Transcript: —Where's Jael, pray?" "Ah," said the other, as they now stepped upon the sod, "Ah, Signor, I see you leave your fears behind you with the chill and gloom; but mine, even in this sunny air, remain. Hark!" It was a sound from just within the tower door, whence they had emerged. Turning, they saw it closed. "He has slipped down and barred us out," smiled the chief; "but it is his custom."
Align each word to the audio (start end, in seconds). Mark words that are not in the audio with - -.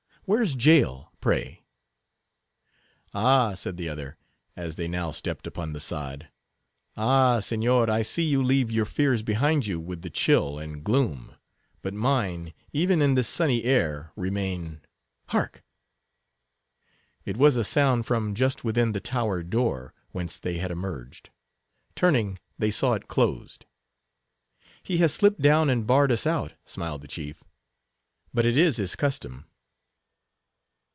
—Where's 0.27 0.55
Jael, 0.55 1.11
pray?" 1.19 1.65
"Ah," 3.13 3.53
said 3.53 3.75
the 3.75 3.89
other, 3.89 4.15
as 4.55 4.77
they 4.77 4.87
now 4.87 5.11
stepped 5.11 5.45
upon 5.45 5.73
the 5.73 5.81
sod, 5.81 6.29
"Ah, 6.95 7.39
Signor, 7.41 7.89
I 7.89 8.01
see 8.01 8.23
you 8.23 8.41
leave 8.41 8.71
your 8.71 8.85
fears 8.85 9.23
behind 9.23 9.65
you 9.67 9.77
with 9.77 10.03
the 10.03 10.09
chill 10.09 10.57
and 10.57 10.85
gloom; 10.85 11.35
but 11.81 11.93
mine, 11.93 12.53
even 12.71 13.01
in 13.01 13.15
this 13.15 13.27
sunny 13.27 13.65
air, 13.65 14.11
remain. 14.15 14.79
Hark!" 15.29 15.65
It 17.25 17.35
was 17.35 17.57
a 17.57 17.65
sound 17.65 18.05
from 18.05 18.33
just 18.33 18.63
within 18.63 18.93
the 18.93 19.01
tower 19.01 19.43
door, 19.43 19.93
whence 20.11 20.37
they 20.39 20.59
had 20.59 20.71
emerged. 20.71 21.29
Turning, 21.93 22.39
they 22.57 22.71
saw 22.71 22.93
it 22.93 23.09
closed. 23.09 23.65
"He 24.81 24.99
has 24.99 25.13
slipped 25.13 25.41
down 25.41 25.69
and 25.69 25.85
barred 25.85 26.11
us 26.11 26.25
out," 26.25 26.53
smiled 26.63 27.01
the 27.01 27.09
chief; 27.09 27.43
"but 28.33 28.45
it 28.45 28.55
is 28.55 28.77
his 28.77 28.95
custom." 28.95 29.47